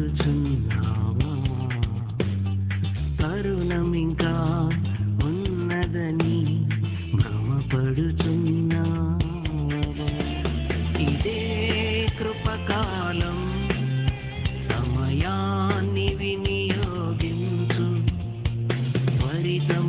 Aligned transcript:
భయపడుచున్నావా 0.00 1.32
తరుణమింకా 3.20 4.32
ఉన్నదని 5.26 6.38
భ్రమపడుచున్నా 7.14 8.84
ఇదే 11.06 11.42
కృపకాలం 12.18 13.38
సమయాన్ని 14.70 16.08
వినియోగించు 16.14 17.86
పరితం 19.20 19.88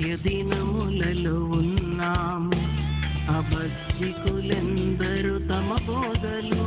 అంత్యదినములలో 0.00 1.44
ఉన్నాము. 1.44 2.52
అబద్ధికులెందరూ 3.36 5.38
తమ 5.38 5.76
బోధలు. 5.86 6.66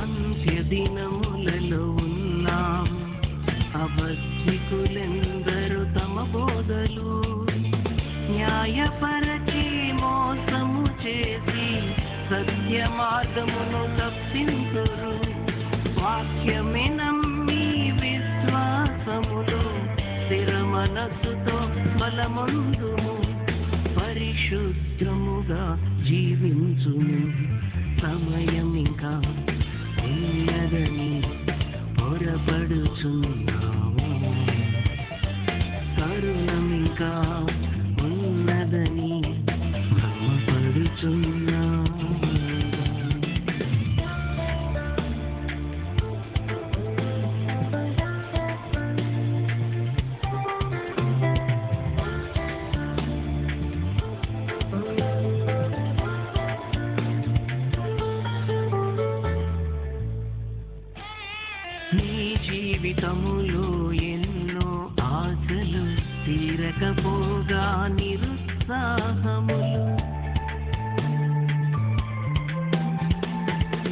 అంత్య 0.00 0.62
దినములలో 0.62 1.90
ఉన్నాము. 1.90 3.00
అబద్ధికులెందరూ 3.82 6.00
తమ 6.00 6.28
బోధలు. 6.32 7.10
న్యాయపరచి 8.30 9.92
మోసము 9.92 10.86
చేసి 10.86 11.94
సత్య 12.30 12.88
మార్గమును 12.96 13.96
తప్పింతురు 13.96 15.16
వాక్యమే 16.00 16.86
స్థిర 20.96 21.04
మనస్సుతో 21.04 21.56
బలమందుము 21.98 23.16
పరిశుద్ధముగా 24.00 25.64
జీవించుము. 26.08 27.32
సమయం 28.00 28.74
ఇంకా 28.76 29.22
జీవితములో 62.86 63.92
ఎన్నో 63.92 64.90
ఆశలు 65.02 65.96
తీరకపోగా 66.26 67.86
నిరుత్సాహములు. 68.00 69.56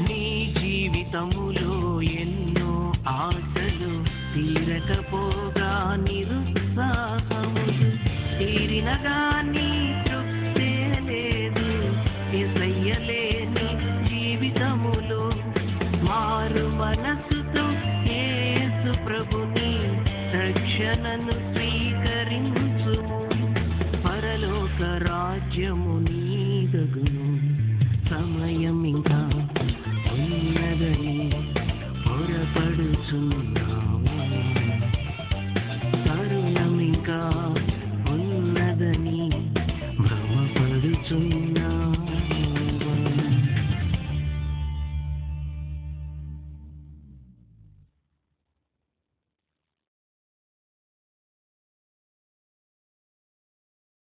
నీ 0.03 0.55
జీవితములో 0.59 2.03
ఎన్నో 2.03 2.93
ఆశలు 3.09 4.05
తీరకపోగా 4.34 5.97
నిరుత్సాహములు. 6.09 7.91
తీరిన 8.38 8.99
నీ 9.50 9.94
నన్ను 20.94 21.32
స్వీకరించు 21.32 22.97
పరలోక 24.03 24.82
రాజ్యము 24.82 25.99
నీదగును. 25.99 27.38
సమయం 28.09 28.84
ఇంకా 28.84 29.31
ఉన్నదని 30.12 31.31
పొరపడుచును. 32.06 33.53